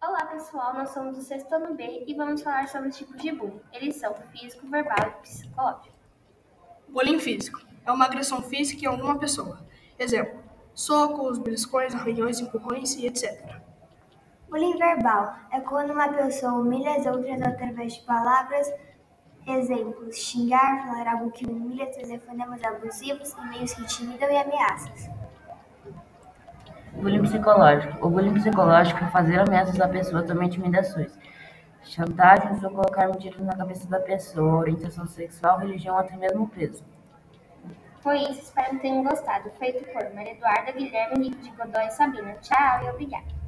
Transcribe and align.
Olá 0.00 0.26
pessoal, 0.26 0.74
nós 0.74 0.90
somos 0.90 1.16
do 1.16 1.22
sexto 1.24 1.52
ano 1.52 1.74
B 1.74 2.04
e 2.06 2.14
vamos 2.14 2.42
falar 2.42 2.68
sobre 2.68 2.90
os 2.90 2.96
tipos 2.96 3.20
de 3.20 3.32
bullying. 3.32 3.60
Eles 3.72 3.96
são 3.96 4.14
físico, 4.30 4.64
verbal 4.68 4.96
e 5.08 5.22
psicológico. 5.22 5.96
Bullying 6.88 7.18
físico 7.18 7.60
é 7.84 7.90
uma 7.90 8.04
agressão 8.04 8.40
física 8.40 8.84
em 8.84 8.86
alguma 8.86 9.18
pessoa. 9.18 9.58
Exemplo: 9.98 10.40
socos, 10.72 11.40
beliscões, 11.40 11.96
arranhões, 11.96 12.38
empurrões 12.38 12.94
e 12.94 13.08
etc. 13.08 13.56
Bullying 14.48 14.78
verbal 14.78 15.34
é 15.50 15.58
quando 15.58 15.90
uma 15.90 16.08
pessoa 16.10 16.52
humilha 16.52 16.94
as 16.94 17.06
outras 17.06 17.42
através 17.42 17.94
de 17.94 18.02
palavras. 18.02 18.72
Exemplos: 19.46 20.16
xingar, 20.16 20.86
falar 20.86 21.08
algo 21.12 21.30
que 21.30 21.46
humilha, 21.46 21.86
telefonemas 21.86 22.62
abusivos, 22.64 23.32
e-mails 23.32 23.74
que 23.74 23.82
intimidam 23.82 24.28
e 24.28 24.36
ameaças. 24.36 25.08
Bullying 26.94 27.22
psicológico. 27.22 28.06
O 28.06 28.10
bullying 28.10 28.34
psicológico 28.34 29.04
é 29.04 29.08
fazer 29.08 29.38
ameaças 29.38 29.80
à 29.80 29.86
pessoa, 29.86 30.22
também 30.24 30.48
intimidações, 30.48 31.16
chantagens 31.84 32.64
ou 32.64 32.70
colocar 32.70 33.06
mentiras 33.06 33.40
na 33.40 33.54
cabeça 33.54 33.88
da 33.88 34.00
pessoa, 34.00 34.56
orientação 34.56 35.06
sexual, 35.06 35.58
religião 35.58 35.96
até 35.96 36.16
mesmo 36.16 36.48
peso. 36.48 36.82
Foi 38.00 38.18
isso, 38.18 38.42
espero 38.42 38.70
que 38.70 38.78
tenham 38.78 39.04
gostado. 39.04 39.50
Feito 39.58 39.84
por 39.92 40.12
Maria 40.14 40.32
Eduarda, 40.32 40.72
Guilherme, 40.72 41.26
Henrique 41.26 41.42
de 41.42 41.50
Godoy 41.50 41.86
e 41.86 41.90
Sabina. 41.90 42.34
Tchau 42.40 42.84
e 42.84 42.90
obrigada. 42.90 43.45